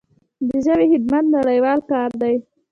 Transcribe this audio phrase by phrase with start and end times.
[0.47, 2.35] د ژبې خدمت نړیوال کار دی.